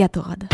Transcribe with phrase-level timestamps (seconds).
[0.00, 0.48] Gatorade.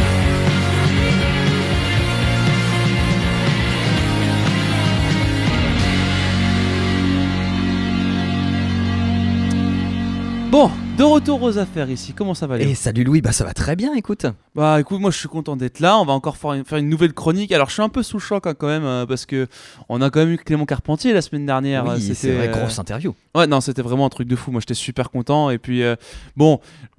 [10.50, 13.44] Bon, de retour aux affaires ici, comment ça va Et Léo salut Louis, bah ça
[13.44, 14.26] va très bien, écoute.
[14.56, 16.88] Bah écoute, moi je suis content d'être là, on va encore faire une, faire une
[16.88, 17.52] nouvelle chronique.
[17.52, 19.46] Alors je suis un peu sous le choc hein, quand même, euh, parce que
[19.88, 21.88] on a quand même eu Clément Carpentier la semaine dernière.
[21.88, 23.14] euh, oui, c'était, c'est vrai, euh, grosse interview.
[23.36, 24.50] Ouais, non, c'était vraiment un truc de fou.
[24.50, 25.50] Moi, j'étais super content.
[25.50, 25.94] Et puis, euh,
[26.36, 26.58] bon,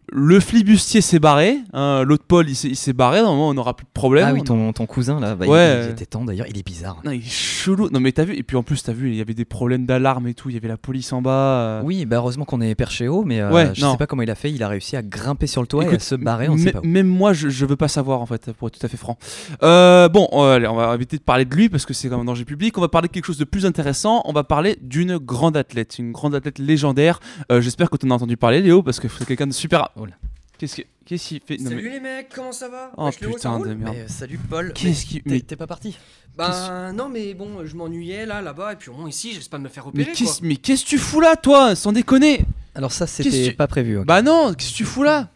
[0.09, 1.57] le flibustier s'est barré.
[1.73, 3.20] hein, L'autre Paul, il s'est, barré.
[3.21, 4.25] Normalement, on n'aura plus de problème.
[4.29, 5.81] ah oui, On- ton, ton cousin là, bah, il- Ouais.
[5.85, 6.98] il, était temps d'ailleurs, il est bizarre.
[7.03, 7.89] Non, il est chelou.
[7.91, 8.34] Non, mais t'as vu.
[8.35, 10.49] Et puis en plus, t'as vu, il y avait des problèmes d'alarme et tout.
[10.49, 11.31] Il y avait la police en bas.
[11.31, 11.81] euh.
[11.84, 13.91] Oui, bah heureusement qu'on est perché haut, mais euh, Ouais, je non.
[13.91, 15.95] sais pas comment il a fait, il a réussi à grimper sur le toit et
[15.95, 16.85] à se barrer, on sait pas où.
[16.87, 19.17] Même moi, je, je veux pas savoir en fait, pour être tout à fait franc.
[19.63, 22.23] Euh, bon, allez, on va éviter de parler de lui parce que c'est quand même
[22.23, 22.77] un danger public.
[22.77, 24.21] On va parler de quelque chose de plus intéressant.
[24.26, 27.20] On va parler d'une grande athlète, une grande athlète légendaire.
[27.51, 29.89] Euh, J'espère que tu en as entendu parler, Léo, parce que c'est quelqu'un de super.
[29.99, 30.13] Oh là.
[30.57, 31.57] Qu'est-ce que- qu'est-ce qu'il fait?
[31.57, 32.91] Non, Salut mais- les mecs, comment ça va?
[32.98, 33.93] Oh Wesh, putain de merde.
[33.95, 34.73] Mais, euh, salut Paul.
[34.73, 35.98] Qu'est-ce qui- T'es mais- t'es pas parti?
[36.35, 39.63] Bah non mais bon, je m'ennuyais là, là-bas, et puis au moins ici, j'espère pas
[39.63, 40.12] me faire Mais opérer
[40.43, 41.76] mais qu'est-ce que tu fous là, toi?
[41.76, 42.41] Sans déconner
[42.76, 44.04] Alors ça, c'était tu- pas prévu.
[44.05, 45.29] Bah non, qu'est-ce que tu fous là?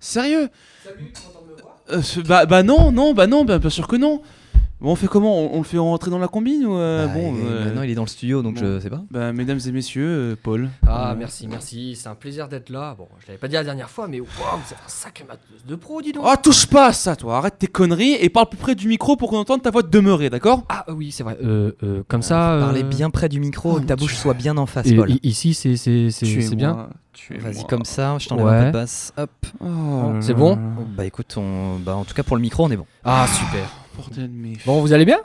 [0.00, 0.48] Sérieux
[0.84, 1.76] Salut, content de me voir.
[1.92, 4.22] Euh, bah, bah non, non, bah non, bah, bien sûr que non.
[4.80, 5.38] Bon, on fait comment?
[5.38, 7.90] On, on le fait rentrer dans la combine ou euh, Bah, bon euh, Maintenant, il
[7.90, 8.60] est dans le studio, donc bon.
[8.60, 9.02] je sais pas.
[9.10, 10.70] Bah, mesdames et messieurs, euh, Paul.
[10.86, 12.94] Ah Euh, merci, merci, c'est un plaisir d'être là.
[12.96, 15.64] Bon, je l'avais pas dit la dernière fois, mais waouh, vous êtes un sacré matos
[15.66, 16.24] de pro, dis donc.
[16.26, 17.36] Oh, touche pas à ça, toi.
[17.36, 20.30] Arrête tes conneries et parle plus près du micro pour qu'on entende ta voix demeurer,
[20.30, 20.62] d'accord?
[20.70, 21.36] Ah oui, c'est vrai.
[21.44, 22.56] Euh, euh, comme ça.
[22.60, 24.96] Parler euh, bien près du micro, oh que ta bouche soit bien en face, et-
[24.96, 25.10] Paul.
[25.22, 26.88] ici, c'est c'est bien.
[27.38, 28.66] Vas-y comme ça, je t'enlève Ouais.
[28.68, 29.12] de basse.
[29.18, 29.30] Hop.
[29.62, 30.58] Oh C'est bon.
[30.96, 31.76] Bah écoute, on...
[31.78, 32.86] bah, en tout cas pour le micro, on est bon.
[33.04, 33.68] Ah super.
[34.00, 34.52] Bordel, mais.
[34.66, 35.18] Bon, vous allez bien?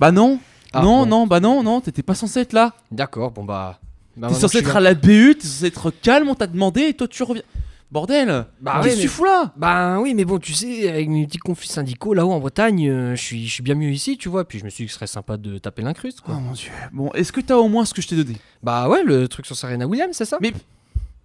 [0.00, 0.38] Bah non
[0.72, 1.06] Ah, Non, bon.
[1.06, 2.74] non, bah non, non, t'étais pas censé être là.
[2.90, 3.78] D'accord, bon bah.
[4.16, 6.94] bah, T'es censé être à la BU, t'es censé être calme, on t'a demandé et
[6.94, 7.42] toi tu reviens.
[7.90, 9.50] Bordel Bah Qu'est-ce que tu fous là?
[9.56, 13.16] Bah oui, mais bon, tu sais, avec mes petits conflits syndicaux là-haut en Bretagne, euh,
[13.16, 14.46] je suis je suis bien mieux ici, tu vois.
[14.46, 16.34] Puis je me suis dit que ce serait sympa de taper l'incruste, Oh quoi.
[16.34, 16.70] mon dieu.
[16.92, 18.36] Bon, est-ce que t'as au moins ce que je t'ai donné?
[18.62, 20.52] Bah ouais, le truc sur Serena Williams, c'est ça Mais.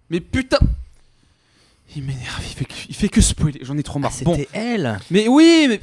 [0.08, 0.56] Mais putain
[1.96, 4.10] Il m'énerve, il fait, que- il fait que spoiler, j'en ai trop marre.
[4.22, 5.80] bon, Ah, C'était elle mais oui, mais.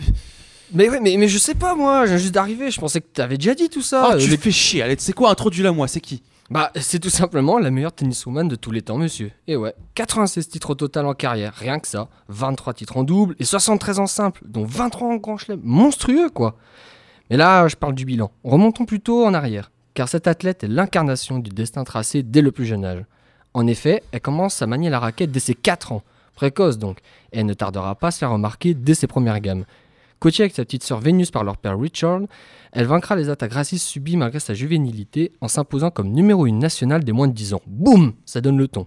[0.73, 3.07] Mais ouais, mais, mais je sais pas moi, je viens juste d'arriver, je pensais que
[3.07, 4.07] t'avais déjà dit tout ça.
[4.09, 6.23] Oh, Euh, tu les- fais chier, allez, sais quoi, introduis-la moi, c'est qui?
[6.49, 9.31] Bah, c'est tout simplement la meilleure tenniswoman de tous les temps, monsieur.
[9.47, 12.09] Et ouais, 96 titres au total en carrière, rien que ça.
[12.27, 15.61] 23 titres en double et 73 en simple, dont 23 en grand chelem.
[15.63, 16.55] Monstrueux, quoi.
[17.29, 18.31] Mais là, je parle du bilan.
[18.43, 22.65] Remontons plutôt en arrière, car cette athlète est l'incarnation du destin tracé dès le plus
[22.65, 23.03] jeune âge.
[23.53, 26.03] En effet, elle commence à manier la raquette dès ses 4 ans.
[26.35, 26.97] Précoce donc,
[27.31, 29.63] et elle ne tardera pas à se faire remarquer dès ses premières gammes.
[30.21, 32.21] Coachée avec sa petite sœur Vénus par leur père Richard,
[32.73, 37.03] elle vaincra les attaques racistes subies malgré sa juvénilité en s'imposant comme numéro 1 nationale
[37.03, 37.61] des moins de 10 ans.
[37.65, 38.85] Boum Ça donne le ton.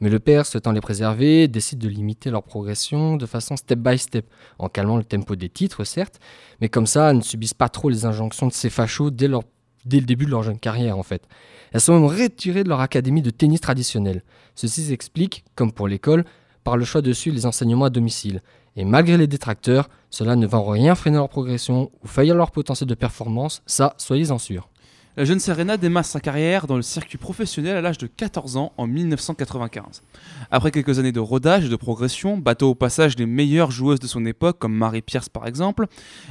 [0.00, 3.96] Mais le père, souhaitant les préserver, décide de limiter leur progression de façon step by
[3.96, 4.26] step,
[4.58, 6.18] en calmant le tempo des titres, certes,
[6.60, 9.40] mais comme ça, elles ne subissent pas trop les injonctions de ces fachos dès, le
[9.84, 11.28] début de leur jeune carrière, en fait.
[11.70, 14.24] Elles sont même retirées de leur académie de tennis traditionnelle.
[14.56, 16.24] Ceci s'explique, comme pour l'école,
[16.64, 18.42] par le choix de suivre les enseignements à domicile.
[18.76, 22.50] Et malgré les détracteurs, cela ne va en rien freiner leur progression ou faillir leur
[22.50, 24.68] potentiel de performance, ça, soyez-en sûrs.
[25.14, 28.72] La jeune Serena démarre sa carrière dans le circuit professionnel à l'âge de 14 ans
[28.78, 30.02] en 1995.
[30.50, 34.06] Après quelques années de rodage et de progression, battant au passage les meilleures joueuses de
[34.06, 35.86] son époque comme Marie Pierce par exemple,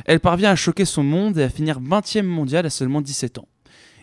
[0.05, 3.47] elle parvient à choquer son monde et à finir 20e mondiale à seulement 17 ans.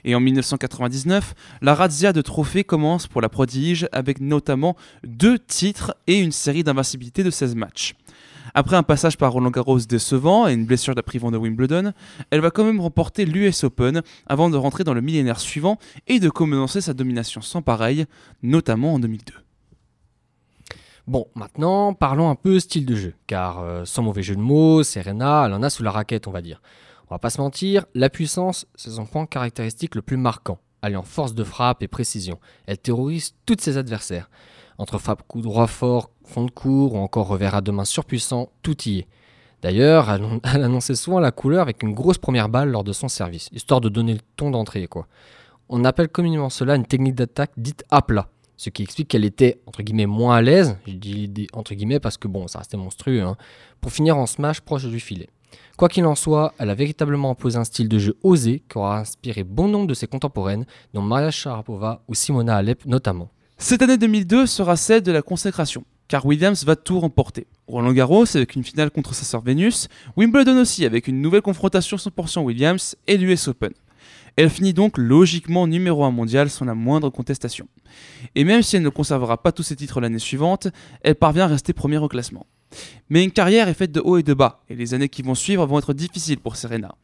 [0.05, 5.97] Et en 1999, la razzia de trophées commence pour la prodige avec notamment deux titres
[6.07, 7.97] et une série d'invincibilité de 16 matchs.
[8.55, 11.93] Après un passage par Roland Garros décevant et une blessure la privant de Wimbledon,
[12.31, 16.21] elle va quand même remporter l'US Open avant de rentrer dans le millénaire suivant et
[16.21, 18.07] de commencer sa domination sans pareil,
[18.43, 19.33] notamment en 2002.
[21.07, 24.83] Bon, maintenant, parlons un peu style de jeu, car euh, sans mauvais jeu de mots,
[24.83, 26.61] Serena, elle en a sous la raquette, on va dire.
[27.09, 31.03] On va pas se mentir, la puissance, c'est son point caractéristique le plus marquant, alliant
[31.03, 32.39] force de frappe et précision.
[32.67, 34.29] Elle terrorise tous ses adversaires.
[34.77, 38.51] Entre frappe coup droit fort, fond de cours ou encore revers à deux mains surpuissant,
[38.63, 39.07] tout y est.
[39.63, 40.11] D'ailleurs,
[40.45, 43.81] elle, annonçait souvent la couleur avec une grosse première balle lors de son service, histoire
[43.81, 45.07] de donner le ton d'entrée, quoi.
[45.69, 49.61] On appelle communément cela une technique d'attaque dite à plat, ce qui explique qu'elle était
[49.67, 53.23] entre guillemets moins à l'aise, je dis entre guillemets parce que bon, ça restait monstrueux,
[53.23, 53.37] hein,
[53.81, 55.29] pour finir en smash proche du filet.
[55.77, 58.99] Quoi qu'il en soit, elle a véritablement imposé un style de jeu osé qui aura
[58.99, 63.31] inspiré bon nombre de ses contemporaines, dont Maria Sharapova ou Simona Alep notamment.
[63.59, 67.47] Cette année 2002 sera celle de la consécration, car Williams va tout remporter.
[67.69, 71.97] Roland Garros avec une finale contre sa sœur Vénus, Wimbledon aussi avec une nouvelle confrontation
[71.97, 73.73] 100% Williams et l'US Open.
[74.37, 77.67] Elle finit donc logiquement numéro 1 mondial sans la moindre contestation.
[78.35, 80.69] Et même si elle ne conservera pas tous ses titres l'année suivante,
[81.03, 82.47] elle parvient à rester première au classement.
[83.11, 85.35] Mais une carrière est faite de hauts et de bas, et les années qui vont
[85.35, 86.95] suivre vont être difficiles pour Serena.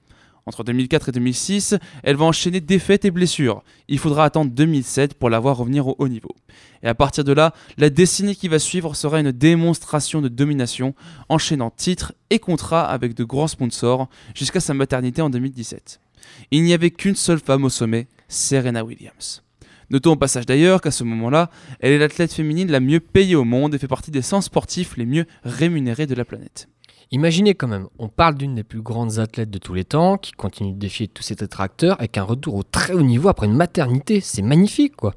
[0.47, 3.63] Entre 2004 et 2006, elle va enchaîner défaites et blessures.
[3.89, 6.35] Il faudra attendre 2007 pour la voir revenir au haut niveau.
[6.83, 10.95] Et à partir de là, la décennie qui va suivre sera une démonstration de domination,
[11.31, 16.01] enchaînant titres et contrats avec de grands sponsors, jusqu'à sa maternité en 2017.
[16.51, 19.43] Il n'y avait qu'une seule femme au sommet, Serena Williams.
[19.89, 21.51] Notons au passage d'ailleurs qu'à ce moment-là,
[21.81, 24.97] elle est l'athlète féminine la mieux payée au monde et fait partie des 100 sportifs
[24.97, 26.69] les mieux rémunérés de la planète.
[27.11, 30.33] Imaginez quand même, on parle d'une des plus grandes athlètes de tous les temps, qui
[30.33, 33.55] continue de défier tous ses détracteurs, avec un retour au très haut niveau après une
[33.55, 34.21] maternité.
[34.21, 35.15] C'est magnifique, quoi.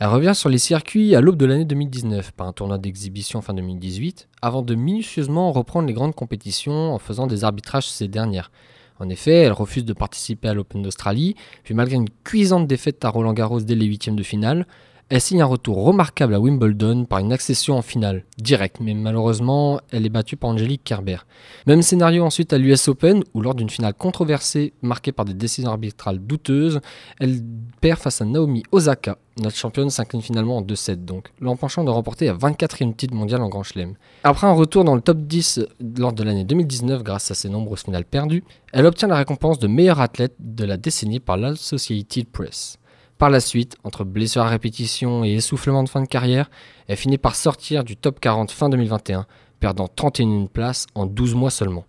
[0.00, 3.52] Elle revient sur les circuits à l'aube de l'année 2019 par un tournoi d'exhibition fin
[3.54, 8.52] 2018, avant de minutieusement reprendre les grandes compétitions en faisant des arbitrages ces dernières.
[9.00, 13.08] En effet, elle refuse de participer à l'Open d'Australie, puis malgré une cuisante défaite à
[13.08, 14.66] Roland Garros dès les huitièmes de finale,
[15.10, 19.80] elle signe un retour remarquable à Wimbledon par une accession en finale, directe, mais malheureusement,
[19.90, 21.18] elle est battue par Angelique Kerber.
[21.66, 25.70] Même scénario ensuite à l'US Open, où lors d'une finale controversée marquée par des décisions
[25.70, 26.80] arbitrales douteuses,
[27.20, 27.40] elle
[27.80, 29.16] perd face à Naomi Osaka.
[29.42, 33.48] Notre championne s'incline finalement en 2-7 donc, l'empêchant de remporter la 24e titre mondial en
[33.48, 33.94] Grand Chelem.
[34.24, 35.60] Après un retour dans le top 10
[35.98, 39.68] lors de l'année 2019 grâce à ses nombreuses finales perdues, elle obtient la récompense de
[39.68, 42.78] meilleure athlète de la décennie par l'Associated Press.
[43.18, 46.48] Par la suite, entre blessures à répétition et essoufflement de fin de carrière,
[46.86, 49.26] elle finit par sortir du top 40 fin 2021,
[49.58, 51.84] perdant 31 places en 12 mois seulement.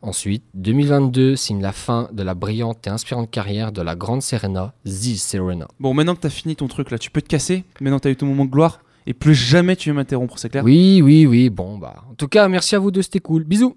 [0.00, 4.72] Ensuite, 2022 signe la fin de la brillante et inspirante carrière de la grande Serena,
[4.86, 5.66] The Serena.
[5.80, 7.64] Bon, maintenant que t'as fini ton truc là, tu peux te casser.
[7.80, 8.80] Maintenant t'as eu ton moment de gloire.
[9.06, 10.62] Et plus jamais tu veux m'interrompre, c'est clair?
[10.62, 12.04] Oui, oui, oui, bon bah.
[12.08, 13.42] En tout cas, merci à vous deux, c'était cool.
[13.42, 13.76] Bisous